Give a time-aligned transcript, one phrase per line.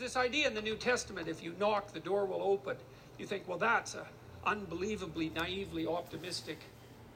[0.00, 2.76] this idea in the New Testament if you knock, the door will open.
[3.18, 4.00] You think, well, that's an
[4.44, 6.58] unbelievably naively optimistic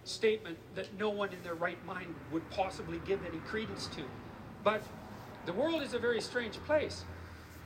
[0.05, 4.03] statement that no one in their right mind would possibly give any credence to.
[4.63, 4.83] But
[5.47, 7.05] the world is a very strange place.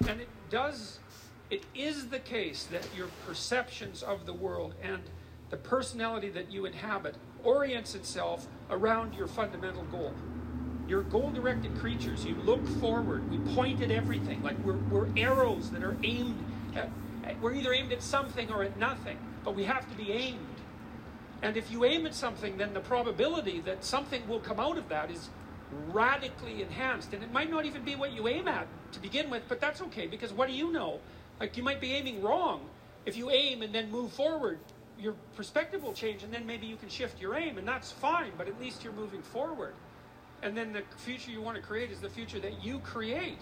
[0.08, 1.00] And it does,
[1.50, 5.02] it is the case that your perceptions of the world and
[5.50, 10.14] the personality that you inhabit orients itself around your fundamental goal.
[10.88, 12.24] You're goal directed creatures.
[12.24, 13.30] You look forward.
[13.30, 14.42] We point at everything.
[14.42, 16.42] Like we're, we're arrows that are aimed
[16.74, 16.88] at,
[17.42, 20.38] we're either aimed at something or at nothing, but we have to be aimed.
[21.42, 24.88] And if you aim at something, then the probability that something will come out of
[24.88, 25.28] that is
[25.88, 27.12] radically enhanced.
[27.12, 29.82] And it might not even be what you aim at to begin with, but that's
[29.82, 31.00] okay because what do you know?
[31.38, 32.62] Like you might be aiming wrong.
[33.04, 34.58] If you aim and then move forward,
[34.98, 38.32] your perspective will change and then maybe you can shift your aim and that's fine,
[38.38, 39.74] but at least you're moving forward.
[40.42, 43.40] And then the future you want to create is the future that you create.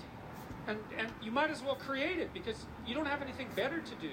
[0.66, 3.94] And, and you might as well create it because you don't have anything better to
[4.00, 4.10] do.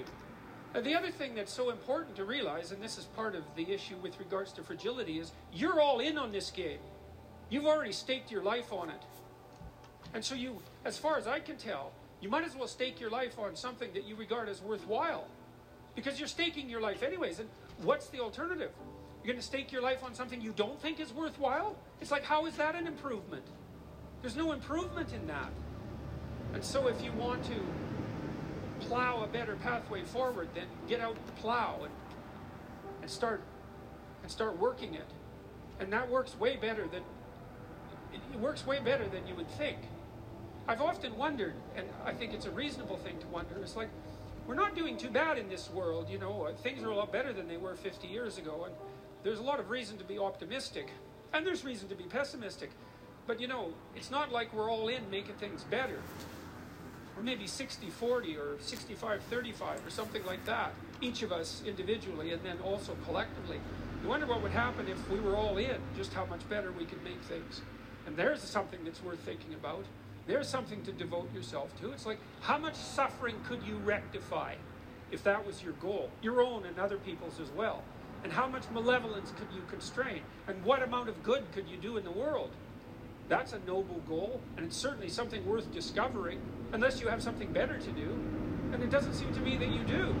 [0.74, 3.72] Uh, the other thing that's so important to realize, and this is part of the
[3.72, 6.78] issue with regards to fragility, is you're all in on this game.
[7.48, 9.02] You've already staked your life on it.
[10.14, 13.10] And so you, as far as I can tell, you might as well stake your
[13.10, 15.26] life on something that you regard as worthwhile.
[15.94, 17.38] Because you're staking your life anyways.
[17.38, 17.48] And
[17.82, 18.70] what's the alternative?
[19.24, 21.76] You're going to stake your life on something you don't think is worthwhile?
[22.02, 23.44] It's like, how is that an improvement?
[24.20, 25.50] There's no improvement in that.
[26.52, 27.54] And so if you want to
[28.80, 31.92] plow a better pathway forward, then get out the plow and,
[33.00, 33.40] and start
[34.22, 35.08] and start working it.
[35.80, 37.02] And that works way better than
[38.12, 39.78] it works way better than you would think.
[40.68, 43.88] I've often wondered, and I think it's a reasonable thing to wonder, it's like
[44.46, 47.10] we're not doing too bad in this world, you know, uh, things are a lot
[47.10, 48.74] better than they were 50 years ago, and
[49.24, 50.90] there's a lot of reason to be optimistic,
[51.32, 52.70] and there's reason to be pessimistic.
[53.26, 55.98] But you know, it's not like we're all in making things better.
[57.16, 62.32] Or maybe 60 40 or 65 35 or something like that, each of us individually
[62.32, 63.58] and then also collectively.
[64.02, 66.84] You wonder what would happen if we were all in, just how much better we
[66.84, 67.62] could make things.
[68.06, 69.84] And there's something that's worth thinking about.
[70.26, 71.92] There's something to devote yourself to.
[71.92, 74.56] It's like, how much suffering could you rectify
[75.10, 76.10] if that was your goal?
[76.20, 77.82] Your own and other people's as well.
[78.24, 80.22] And how much malevolence could you constrain?
[80.48, 82.50] And what amount of good could you do in the world?
[83.28, 86.40] That's a noble goal, and it's certainly something worth discovering,
[86.72, 88.18] unless you have something better to do.
[88.72, 90.14] And it doesn't seem to me that you do.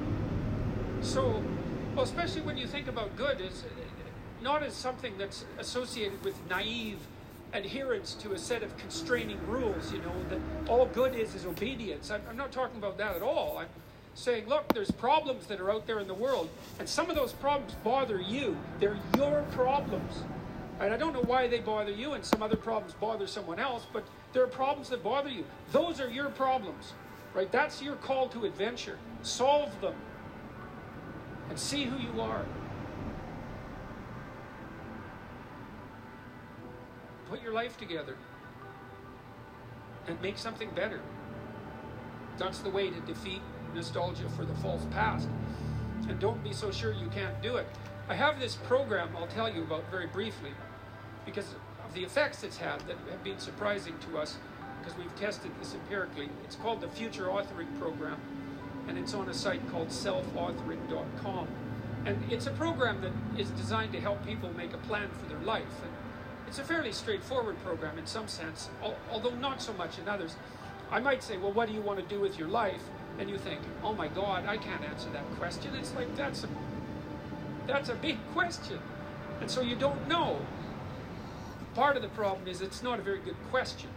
[1.00, 1.42] So,
[1.94, 3.68] well, especially when you think about good, as uh,
[4.42, 6.98] not as something that's associated with naive
[7.52, 12.10] adherence to a set of constraining rules, you know, that all good is is obedience.
[12.10, 13.58] I'm, I'm not talking about that at all.
[13.58, 13.68] I'm
[14.14, 16.48] saying, look, there's problems that are out there in the world,
[16.78, 18.56] and some of those problems bother you.
[18.78, 20.22] They're your problems.
[20.80, 23.86] And I don't know why they bother you and some other problems bother someone else,
[23.92, 25.44] but there are problems that bother you.
[25.70, 26.94] Those are your problems,
[27.32, 27.50] right?
[27.50, 28.98] That's your call to adventure.
[29.22, 29.94] Solve them
[31.48, 32.44] and see who you are.
[37.28, 38.16] Put your life together
[40.08, 41.00] and make something better.
[42.36, 43.40] That's the way to defeat
[43.74, 45.28] nostalgia for the false past.
[46.08, 47.66] And don't be so sure you can't do it.
[48.08, 50.50] I have this program I'll tell you about very briefly
[51.24, 54.36] because of the effects it's had that have been surprising to us
[54.78, 56.28] because we've tested this empirically.
[56.44, 58.20] It's called the Future Authoring Program
[58.88, 61.48] and it's on a site called selfauthoring.com.
[62.04, 65.42] And it's a program that is designed to help people make a plan for their
[65.42, 65.62] life.
[65.82, 65.90] And
[66.46, 68.68] it's a fairly straightforward program in some sense,
[69.10, 70.36] although not so much in others.
[70.90, 72.82] I might say, well, what do you want to do with your life?
[73.18, 75.74] And you think, oh my God, I can't answer that question.
[75.76, 76.48] It's like, that's a,
[77.66, 78.80] that's a big question.
[79.40, 80.40] And so you don't know.
[81.74, 83.90] Part of the problem is it's not a very good question.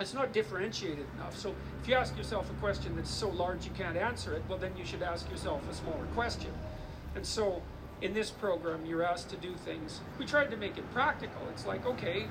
[0.00, 1.36] It's not differentiated enough.
[1.36, 4.58] So if you ask yourself a question that's so large you can't answer it, well,
[4.58, 6.52] then you should ask yourself a smaller question.
[7.14, 7.62] And so
[8.00, 10.00] in this program, you're asked to do things.
[10.18, 11.42] We tried to make it practical.
[11.50, 12.26] It's like, okay,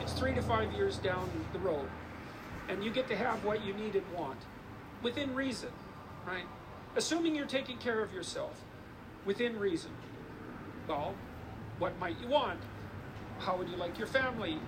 [0.00, 1.88] it's three to five years down the road,
[2.68, 4.38] and you get to have what you need and want
[5.04, 5.70] within reason,
[6.26, 6.46] right?
[6.96, 8.60] Assuming you're taking care of yourself
[9.24, 9.92] within reason.
[10.88, 11.14] Well,
[11.78, 12.58] what might you want?
[13.38, 14.58] How would you like your family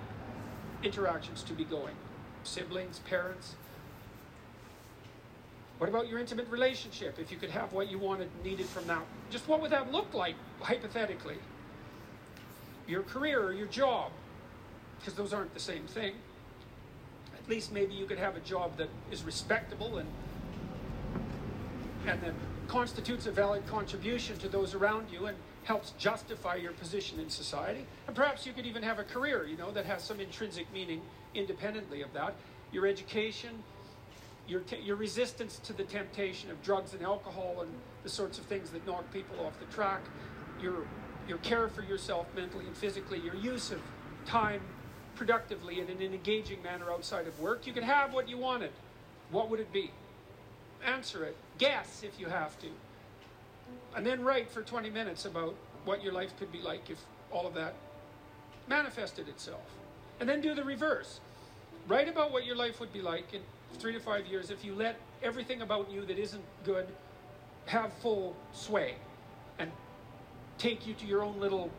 [0.84, 1.96] interactions to be going?
[2.44, 3.56] Siblings, parents,
[5.78, 7.18] what about your intimate relationship?
[7.18, 10.14] If you could have what you wanted, needed from that, just what would that look
[10.14, 11.36] like, hypothetically?
[12.86, 14.10] Your career or your job,
[14.98, 16.14] because those aren't the same thing.
[17.36, 20.08] At least maybe you could have a job that is respectable and
[22.06, 22.34] and that
[22.68, 27.84] constitutes a valid contribution to those around you and helps justify your position in society.
[28.06, 31.00] And perhaps you could even have a career, you know, that has some intrinsic meaning
[31.34, 32.34] independently of that.
[32.72, 33.50] Your education,
[34.48, 37.70] your, your resistance to the temptation of drugs and alcohol and
[38.02, 40.02] the sorts of things that knock people off the track,
[40.60, 40.86] your,
[41.28, 43.80] your care for yourself mentally and physically, your use of
[44.24, 44.60] time
[45.16, 48.70] productively and in an engaging manner outside of work, you could have what you wanted.
[49.30, 49.90] What would it be?
[50.84, 51.36] Answer it.
[51.58, 52.68] Guess if you have to.
[53.94, 56.98] And then write for 20 minutes about what your life could be like if
[57.32, 57.74] all of that
[58.68, 59.64] manifested itself.
[60.20, 61.20] And then do the reverse.
[61.88, 63.40] Write about what your life would be like in
[63.78, 66.86] three to five years if you let everything about you that isn't good
[67.66, 68.94] have full sway
[69.58, 69.70] and
[70.58, 71.70] take you to your own little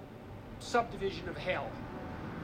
[0.59, 1.69] subdivision of hell.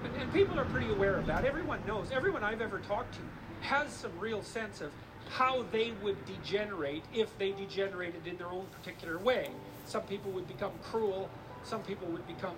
[0.04, 1.46] And, people are pretty aware of that.
[1.46, 2.12] Everyone knows.
[2.12, 3.20] Everyone I've ever talked to
[3.62, 4.92] has some real sense of
[5.30, 9.50] how they would degenerate if they degenerated in their own particular way.
[9.86, 11.30] Some people would become cruel,
[11.64, 12.56] some people would become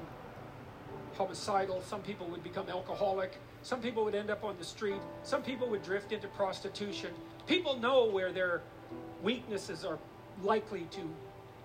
[1.16, 5.42] homicidal, some people would become alcoholic, some people would end up on the street, some
[5.42, 7.12] people would drift into prostitution.
[7.48, 8.62] People know where their
[9.24, 9.98] weaknesses are
[10.44, 11.10] likely to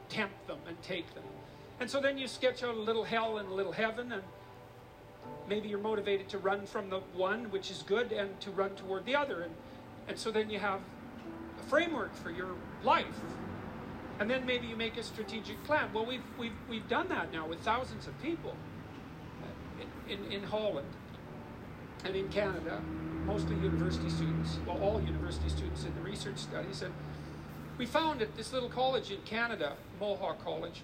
[0.08, 1.25] tempt them and take them.
[1.81, 4.23] And so then you sketch out a little hell and a little heaven, and
[5.49, 9.06] maybe you're motivated to run from the one, which is good, and to run toward
[9.06, 9.43] the other.
[9.43, 9.55] And,
[10.11, 10.81] and so then you have
[11.61, 12.49] a framework for your
[12.83, 13.07] life.
[14.19, 15.89] And then maybe you make a strategic plan.
[15.95, 18.57] Well, we've, we've, we've done that now with thousands of people
[20.09, 20.89] in, in, in Holland
[22.05, 22.83] and in Canada,
[23.25, 26.83] mostly university students, well, all university students in the research studies.
[26.83, 26.93] And
[27.79, 30.83] we found at this little college in Canada, Mohawk College,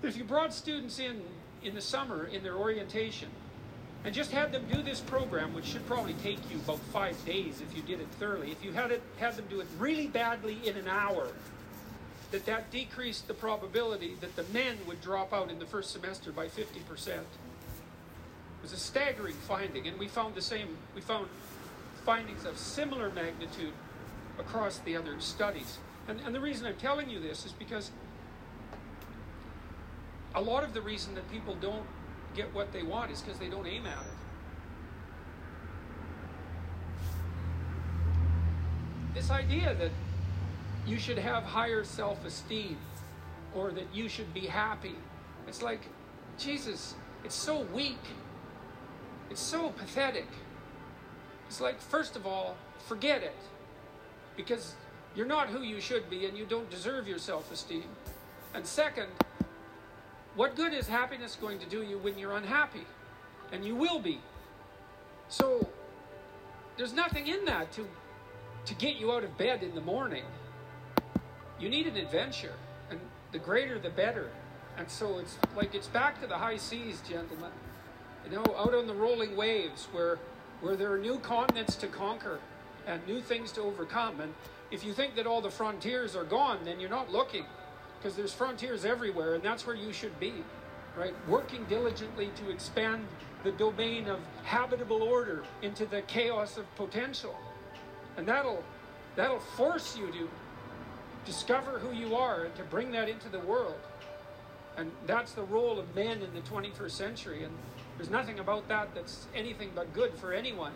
[0.00, 1.20] that if you brought students in
[1.62, 3.28] in the summer in their orientation
[4.04, 7.62] and just had them do this program, which should probably take you about five days
[7.62, 10.58] if you did it thoroughly, if you had, it, had them do it really badly
[10.66, 11.28] in an hour,
[12.30, 16.32] that that decreased the probability that the men would drop out in the first semester
[16.32, 17.08] by 50%.
[17.08, 17.24] It
[18.60, 21.28] was a staggering finding, and we found the same, we found
[22.04, 23.72] findings of similar magnitude
[24.38, 25.78] across the other studies.
[26.08, 27.90] And, and the reason I'm telling you this is because
[30.34, 31.86] a lot of the reason that people don't
[32.34, 34.12] get what they want is because they don't aim at it.
[39.14, 39.90] This idea that
[40.86, 42.76] you should have higher self esteem
[43.54, 44.96] or that you should be happy,
[45.46, 45.82] it's like,
[46.38, 46.94] Jesus,
[47.24, 48.00] it's so weak.
[49.30, 50.28] It's so pathetic.
[51.46, 53.36] It's like, first of all, forget it
[54.36, 54.74] because
[55.14, 57.84] you're not who you should be and you don't deserve your self esteem.
[58.54, 59.08] And second,
[60.36, 62.84] what good is happiness going to do you when you're unhappy?
[63.52, 64.20] And you will be.
[65.28, 65.68] So
[66.76, 67.86] there's nothing in that to
[68.66, 70.24] to get you out of bed in the morning.
[71.60, 72.54] You need an adventure,
[72.90, 72.98] and
[73.30, 74.30] the greater the better.
[74.76, 77.50] And so it's like it's back to the high seas, gentlemen.
[78.24, 80.18] You know, out on the rolling waves where
[80.60, 82.40] where there are new continents to conquer
[82.86, 84.20] and new things to overcome.
[84.20, 84.34] And
[84.70, 87.44] if you think that all the frontiers are gone, then you're not looking
[88.04, 90.34] because there's frontiers everywhere, and that's where you should be,
[90.94, 91.14] right?
[91.26, 93.06] Working diligently to expand
[93.44, 97.34] the domain of habitable order into the chaos of potential.
[98.18, 98.62] And that'll
[99.16, 100.28] that'll force you to
[101.24, 103.80] discover who you are and to bring that into the world.
[104.76, 107.44] And that's the role of men in the 21st century.
[107.44, 107.54] And
[107.96, 110.72] there's nothing about that that's anything but good for anyone.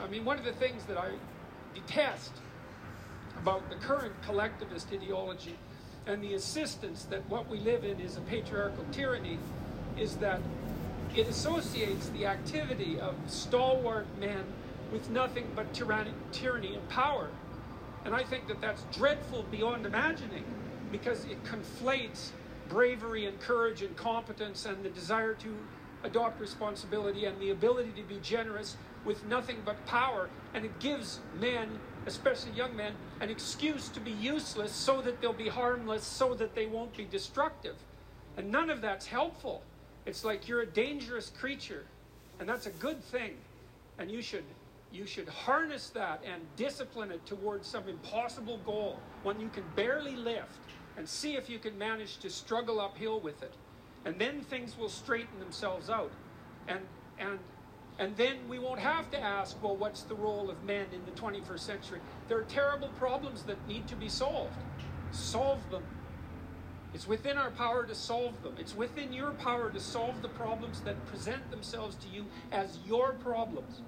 [0.00, 1.10] I mean, one of the things that I
[1.74, 2.30] detest
[3.36, 5.56] about the current collectivist ideology
[6.06, 9.38] and the insistence that what we live in is a patriarchal tyranny
[9.98, 10.40] is that
[11.14, 14.44] it associates the activity of stalwart men
[14.90, 17.28] with nothing but tyranny, tyranny and power.
[18.04, 20.44] And I think that that's dreadful beyond imagining
[20.90, 22.30] because it conflates
[22.68, 25.54] bravery and courage and competence and the desire to
[26.04, 30.28] adopt responsibility and the ability to be generous with nothing but power.
[30.54, 35.32] And it gives men especially young men, an excuse to be useless so that they'll
[35.32, 37.76] be harmless, so that they won't be destructive.
[38.36, 39.62] And none of that's helpful.
[40.06, 41.84] It's like you're a dangerous creature,
[42.40, 43.36] and that's a good thing.
[43.98, 44.44] And you should
[44.90, 50.16] you should harness that and discipline it towards some impossible goal, one you can barely
[50.16, 50.58] lift,
[50.98, 53.54] and see if you can manage to struggle uphill with it.
[54.04, 56.10] And then things will straighten themselves out.
[56.68, 56.80] And
[57.18, 57.38] and
[58.02, 61.12] and then we won't have to ask, well, what's the role of men in the
[61.12, 62.00] 21st century?
[62.26, 64.56] There are terrible problems that need to be solved.
[65.12, 65.84] Solve them.
[66.94, 68.56] It's within our power to solve them.
[68.58, 73.12] It's within your power to solve the problems that present themselves to you as your
[73.12, 73.82] problems.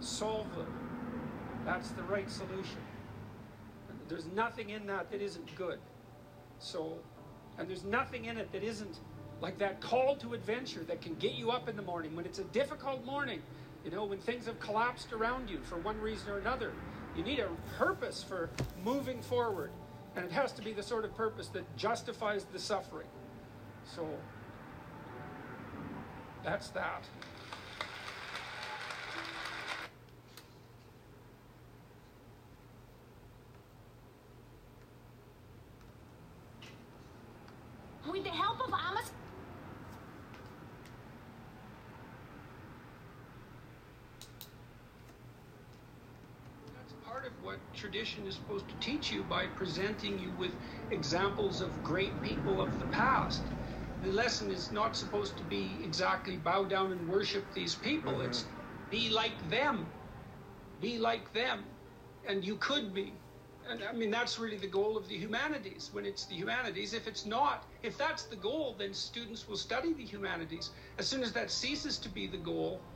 [0.00, 0.72] Solve them.
[1.66, 2.80] That's the right solution.
[4.08, 5.78] There's nothing in that that isn't good.
[6.58, 6.96] So,
[7.58, 8.98] and there's nothing in it that isn't
[9.40, 12.38] like that call to adventure that can get you up in the morning when it's
[12.38, 13.40] a difficult morning,
[13.84, 16.72] you know, when things have collapsed around you for one reason or another.
[17.16, 18.50] You need a purpose for
[18.84, 19.70] moving forward.
[20.16, 23.06] And it has to be the sort of purpose that justifies the suffering.
[23.84, 24.08] So
[26.44, 27.04] that's that.
[38.10, 39.12] With the help of Amos.
[46.74, 50.56] That's part of what tradition is supposed to teach you by presenting you with
[50.90, 53.52] examples of great people of the past.
[54.00, 58.18] The lesson is not supposed to be exactly bow down and worship these people.
[58.20, 58.26] Mhm.
[58.26, 58.50] It's
[58.90, 59.94] be like them.
[60.80, 61.78] Be like them.
[62.24, 63.22] And you could be.
[63.68, 65.90] And I mean, that's really the goal of the humanities.
[65.92, 69.94] When it's the humanities, if it's not, if that's the goal, then students will study
[69.94, 70.72] the humanities.
[70.98, 72.86] As soon as that ceases to be the goal,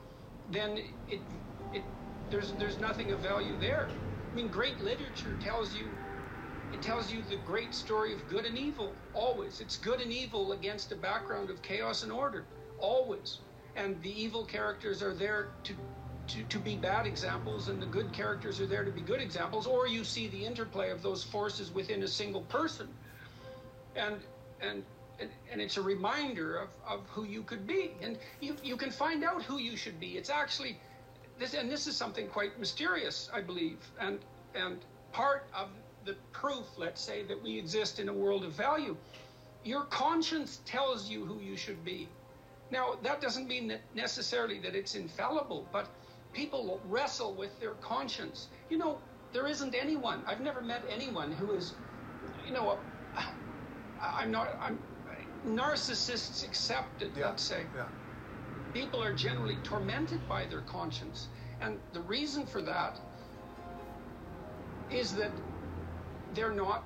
[0.47, 1.25] then it,
[1.71, 1.85] it,
[2.29, 3.89] there's, there's nothing of value there.
[4.33, 5.91] I mean, great literature tells you,
[6.71, 9.61] it tells you the great story of good and evil, always.
[9.61, 12.43] It's good and evil against a background of chaos and order,
[12.79, 13.37] always.
[13.75, 15.75] And the evil characters are there to,
[16.29, 19.67] to, to be bad examples, and the good characters are there to be good examples,
[19.67, 22.87] or you see the interplay of those forces within a single person.
[23.95, 24.15] And,
[24.61, 24.83] and,
[25.19, 27.91] and, and it's a reminder of, of who you could be.
[28.01, 30.17] And you, you can find out who you should be.
[30.17, 30.79] It's actually,
[31.37, 34.19] this, and this is something quite mysterious, I believe, and,
[34.55, 34.77] and
[35.11, 35.69] part of
[36.05, 38.95] the proof, let's say, that we exist in a world of value.
[39.63, 42.09] Your conscience tells you who you should be.
[42.71, 45.87] Now, that doesn't mean that necessarily that it's infallible, but
[46.33, 48.47] people wrestle with their conscience.
[48.69, 48.99] You know,
[49.31, 51.73] there isn't anyone, I've never met anyone who is,
[52.45, 52.79] you know,
[53.15, 53.23] a,
[54.01, 54.79] I'm not, I'm,
[55.45, 57.27] narcissists accepted, Yeah.
[57.29, 57.65] let's say.
[57.75, 57.85] Yeah.
[58.73, 61.27] People are generally tormented by their conscience.
[61.61, 62.99] And the reason for that
[64.89, 65.31] is that
[66.33, 66.83] they're not,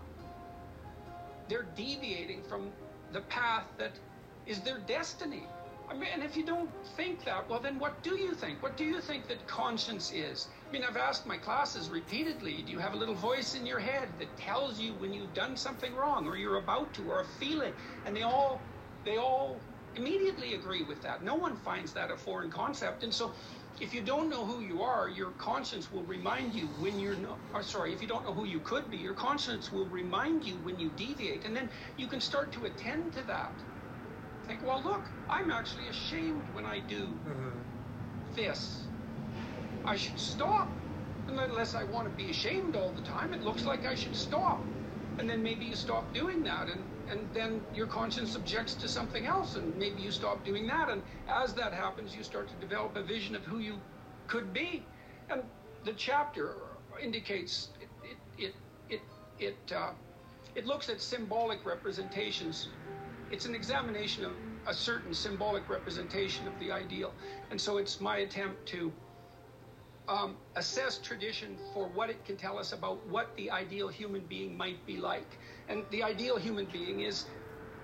[1.48, 2.72] they're deviating from
[3.14, 3.94] the path that
[4.46, 5.44] is their destiny.
[5.90, 8.62] I mean, and if you don't think that, well, then what do you think?
[8.62, 10.50] What do you think that conscience is?
[10.68, 13.80] I mean, I've asked my classes repeatedly do you have a little voice in your
[13.80, 17.26] head that tells you when you've done something wrong or you're about to or a
[17.26, 17.74] feeling?
[18.06, 18.62] And they all,
[19.06, 19.62] they all
[19.98, 21.24] immediately agree with that.
[21.24, 23.04] No one finds that a foreign concept.
[23.04, 23.36] And so
[23.80, 27.42] if you don't know who you are, your conscience will remind you when you're not,
[27.54, 30.60] or sorry, if you don't know who you could be, your conscience will remind you
[30.60, 31.46] when you deviate.
[31.46, 33.64] And then you can start to attend to that.
[34.46, 37.68] Think, well, look, I'm actually ashamed when I do Mhm.
[38.36, 38.90] this.
[39.86, 40.80] I should stop.
[41.28, 44.72] Unless I want to be ashamed all the time, it looks like I should stop.
[45.18, 49.26] And then maybe you stop doing that, and, and then your conscience objects to something
[49.28, 50.90] else, and maybe you stop doing that.
[50.90, 53.82] And as that happens, you start to develop a vision of who you
[54.28, 54.90] could be.
[55.30, 55.44] And
[55.84, 56.56] the chapter
[57.02, 58.56] indicates it, it, it,
[58.90, 59.02] it,
[59.40, 59.94] it, uh,
[60.56, 62.70] it looks at symbolic representations
[63.30, 64.38] it's an examination of
[64.68, 67.18] a certain symbolic representation of the ideal.
[67.52, 68.94] And so it's my attempt to
[70.08, 74.58] um, assess tradition for what it can tell us about what the ideal human being
[74.58, 75.40] might be like.
[75.68, 77.26] And the ideal human being is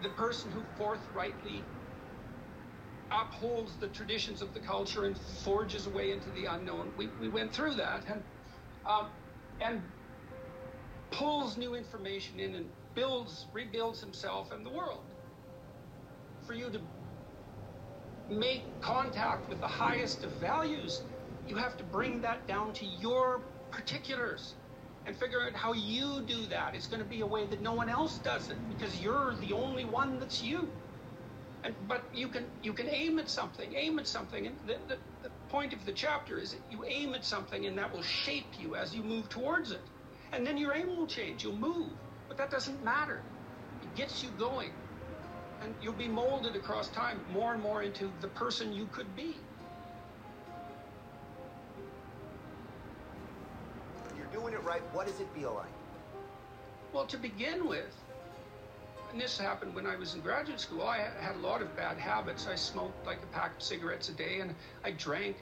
[0.02, 1.68] the person who forthrightly
[3.12, 6.94] upholds the traditions of the culture and forges a way into the unknown.
[6.96, 8.24] We, we went through that and,
[8.90, 9.12] um,
[9.60, 9.84] and
[11.12, 15.04] pulls new information in and builds, rebuilds himself and the world
[16.46, 16.82] for you to
[18.30, 21.04] make contact with the highest of values,
[21.46, 24.56] you have to bring that down to your particulars
[25.06, 26.76] and figure out how you do that.
[26.76, 29.54] It's going to be a way that no one else does it because you're the
[29.54, 30.74] only one that's you.
[31.64, 34.98] And, but you can you can aim at something, aim at something, and the, the,
[35.24, 38.54] the point of the chapter is that you aim at something, and that will shape
[38.58, 39.90] you as you move towards it.
[40.34, 41.44] And then your aim will change.
[41.44, 41.94] You'll move,
[42.30, 43.26] but that doesn't matter.
[43.82, 44.74] It gets you going
[45.62, 49.48] and you'll be molded across time more and more into the person you could be.
[54.44, 54.82] Doing it right.
[54.94, 55.72] What does it feel like?
[56.94, 57.96] Well, to begin with,
[59.12, 61.98] and this happened when I was in graduate school, I had a lot of bad
[61.98, 62.48] habits.
[62.48, 65.38] I smoked like a pack of cigarettes a day, and I drank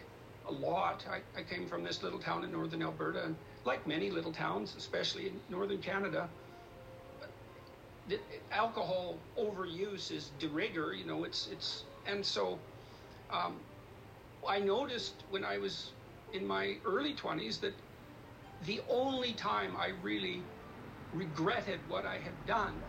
[0.47, 1.05] a lot.
[1.09, 4.75] I, I came from this little town in northern Alberta, and like many little towns,
[4.77, 6.29] especially in northern Canada,
[8.07, 8.19] the
[8.51, 12.59] alcohol overuse is de rigueur, you know, it's, it's, and so
[13.31, 13.55] um,
[14.47, 15.91] I noticed when I was
[16.33, 17.73] in my early 20s that
[18.61, 20.51] the only time I really
[21.13, 22.85] regretted what I had done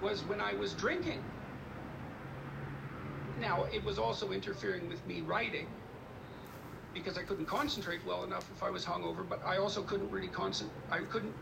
[0.00, 1.32] was when I was drinking.
[3.36, 5.76] Now, it was also interfering with me writing.
[6.94, 10.28] because I couldn't concentrate well enough if I was hungover, but I also couldn't really
[10.30, 10.76] concentrate.
[10.90, 11.36] I couldn't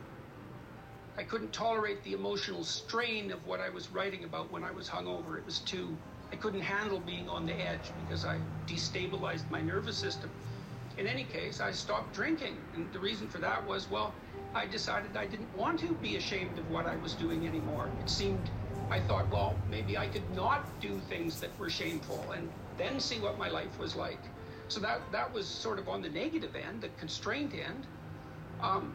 [1.19, 4.88] I couldn't tolerate the emotional strain of what I was writing about when I was
[4.88, 5.38] hungover.
[5.38, 6.00] It was too
[6.33, 10.35] I couldn't handle being on the edge because I destabilized my nervous system.
[11.00, 14.12] In any case, I stopped drinking, and the reason for that was well,
[14.54, 17.88] I decided I didn't want to be ashamed of what I was doing anymore.
[18.02, 18.50] It seemed
[18.90, 23.19] I thought, well, maybe I could not do things that were shameful and then see
[23.19, 24.21] what my life was like.
[24.69, 27.87] So that that was sort of on the negative end, the constraint end.
[28.61, 28.92] Um,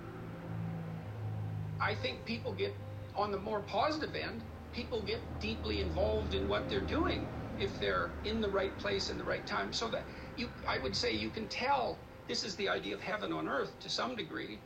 [1.81, 2.75] I think people get
[3.15, 4.43] on the more positive end.
[4.73, 7.27] People get deeply involved in what they're doing
[7.59, 9.73] if they're in the right place in the right time.
[9.73, 10.03] So that
[10.35, 12.07] you, I would say, you can tell.
[12.27, 14.63] This is the idea of heaven on earth to some degree.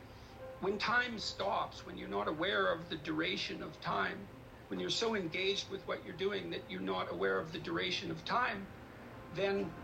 [0.60, 4.30] When time stops, when you're not aware of the duration of time,
[4.68, 8.10] when you're so engaged with what you're doing that you're not aware of the duration
[8.10, 8.68] of time,
[9.32, 9.76] then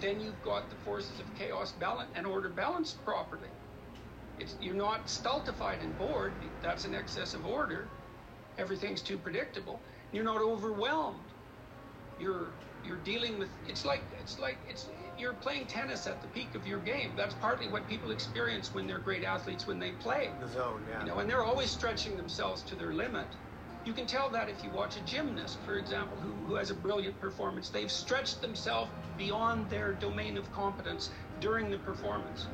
[0.00, 3.50] then you've got the forces of chaos balance and order balanced properly.
[4.38, 6.44] It's, you're not stultified and bored.
[6.62, 7.94] That's an excess of order.
[8.58, 9.84] Everything's too predictable.
[10.12, 11.32] You're not overwhelmed.
[12.18, 13.50] You're you're dealing with.
[13.68, 17.10] It's like it's like it's you're playing tennis at the peak of your game.
[17.16, 20.30] That's partly what people experience when they're great athletes when they play.
[20.40, 21.00] The zone, yeah.
[21.00, 23.26] You know, and they're always stretching themselves to their limit.
[23.84, 26.74] You can tell that if you watch a gymnast, for example, who, who has a
[26.74, 27.68] brilliant performance.
[27.70, 32.46] They've stretched themselves beyond their domain of competence during the performance.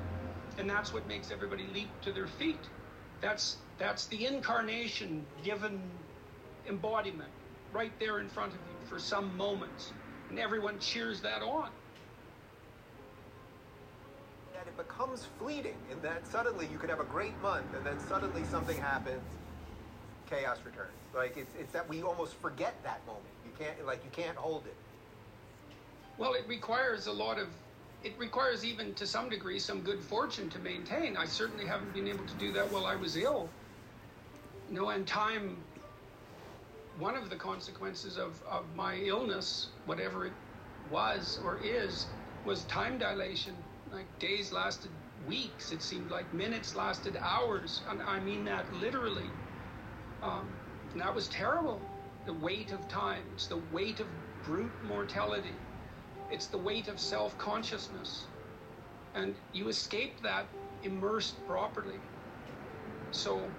[0.59, 2.61] And that's what makes everybody leap to their feet.
[3.21, 5.81] That's, that's the incarnation given
[6.69, 7.31] embodiment
[7.73, 9.93] right there in front of you for some moments.
[10.35, 11.69] And everyone cheers that on.
[14.53, 18.01] That it becomes fleeting, in that suddenly you could have a great month, and then
[18.01, 19.23] suddenly something happens,
[20.29, 20.91] chaos returns.
[21.15, 23.27] Like it's it's that we almost forget that moment.
[23.47, 24.75] You can't like you can't hold it.
[26.19, 27.47] Well, it requires a lot of,
[28.03, 31.17] it requires even to some degree some good fortune to maintain.
[31.17, 33.49] I certainly haven't been able to do that while I was ill.
[34.69, 35.59] You know, and time,
[36.99, 40.35] one of the consequences of, of my illness, whatever it
[40.89, 43.57] was or is, was time dilation.
[43.91, 44.93] Like days lasted
[45.27, 47.83] weeks, it seemed like minutes lasted hours.
[47.89, 49.37] And I mean that literally.
[50.23, 50.59] Um,
[50.93, 51.89] and that was terrible.
[52.27, 54.09] The weight of time, it's the weight of
[54.43, 55.61] brute mortality.
[56.29, 58.31] It's the weight of self consciousness.
[59.15, 60.51] And you escape that
[60.83, 62.03] immersed properly.
[63.11, 63.57] So,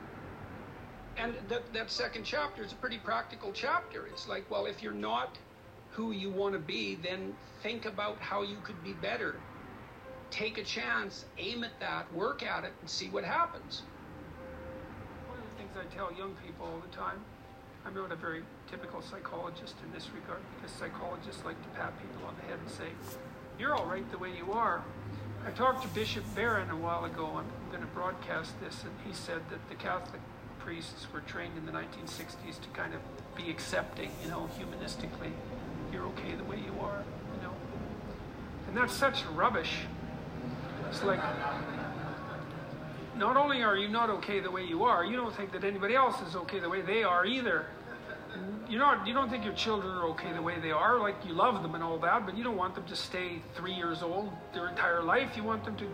[1.18, 4.08] and that, that second chapter is a pretty practical chapter.
[4.08, 5.38] It's like, well, if you're not
[5.92, 9.36] who you want to be, then think about how you could be better.
[10.30, 13.84] Take a chance, aim at that, work at it, and see what happens.
[15.28, 17.22] One of the things I tell young people all the time
[17.86, 22.28] I'm not a very typical psychologist in this regard because psychologists like to pat people
[22.28, 22.90] on the head and say,
[23.60, 24.84] You're all right the way you are.
[25.46, 29.14] I talked to Bishop Barron a while ago, I'm going to broadcast this, and he
[29.14, 30.22] said that the Catholic
[30.66, 33.00] priests were trained in the 1960s to kind of
[33.36, 35.32] be accepting, you know, humanistically.
[35.94, 37.04] You're okay the way you are,
[37.36, 37.54] you know.
[38.68, 39.82] And that's such rubbish.
[40.90, 41.20] It's like,
[43.16, 45.96] not only are you not okay the way you are, you don't think that anybody
[45.96, 47.68] else is okay the way they are either.
[48.68, 51.34] You're not, you don't think your children are okay the way they are, like you
[51.34, 54.34] love them and all that, but you don't want them to stay three years old
[54.52, 55.38] their entire life.
[55.38, 55.88] You want them to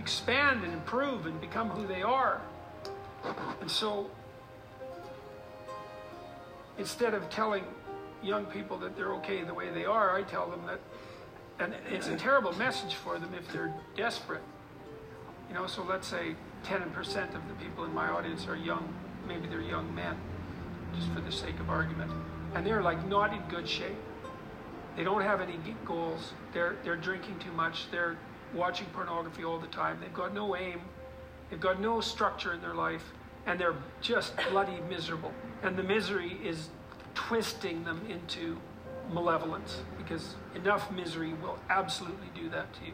[0.00, 2.42] expand and improve and become who they are.
[3.60, 4.10] And so,
[6.78, 7.64] instead of telling
[8.22, 10.80] young people that they're okay the way they are, I tell them that,
[11.58, 14.42] and it's a terrible message for them if they're desperate.
[15.48, 18.94] You know, so let's say 10% of the people in my audience are young,
[19.26, 20.16] maybe they're young men,
[20.94, 22.10] just for the sake of argument.
[22.54, 23.96] And they're like not in good shape.
[24.96, 26.32] They don't have any goals.
[26.52, 27.90] They're, they're drinking too much.
[27.90, 28.16] They're
[28.54, 29.98] watching pornography all the time.
[30.00, 30.80] They've got no aim.
[31.50, 33.04] They've got no structure in their life.
[33.46, 35.32] And they're just bloody miserable.
[35.62, 36.68] And the misery is
[37.14, 38.58] twisting them into
[39.12, 42.92] malevolence because enough misery will absolutely do that to you.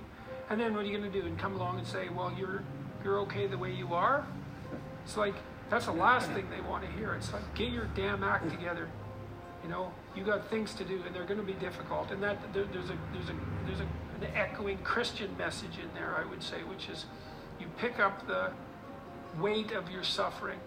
[0.49, 1.27] And then what are you going to do?
[1.27, 2.62] And come along and say, well, you're,
[3.03, 4.27] you're okay the way you are?
[5.05, 5.35] It's like,
[5.69, 7.14] that's the last thing they want to hear.
[7.14, 8.88] It's like, get your damn act together.
[9.64, 12.12] You know, you got things to do, and they're going to be difficult.
[12.12, 16.16] And that there, there's a there's a there's a, an echoing Christian message in there,
[16.16, 17.07] I would say, which is,
[17.79, 18.51] pick up the
[19.41, 20.59] weight of your suffering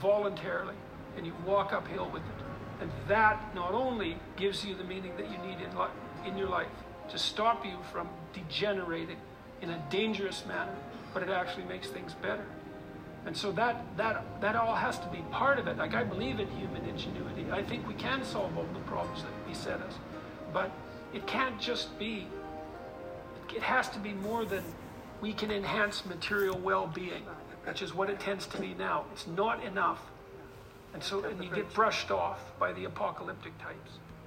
[0.00, 0.74] voluntarily,
[1.16, 2.44] and you walk uphill with it.
[2.80, 6.68] And that not only gives you the meaning that you need in in your life,
[7.10, 9.16] to stop you from degenerating
[9.62, 10.74] in a dangerous manner,
[11.12, 12.44] but it actually makes things better.
[13.26, 15.76] And so that that that all has to be part of it.
[15.76, 17.50] Like I believe in human ingenuity.
[17.50, 19.94] I think we can solve all the problems that beset us.
[20.52, 20.70] But
[21.12, 22.26] it can't just be
[23.54, 24.62] it has to be more than
[25.20, 27.24] we can enhance material well-being,
[27.66, 29.04] which is what it tends to be now.
[29.12, 30.00] It's not enough.
[30.94, 33.98] And so and you get brushed off by the apocalyptic types.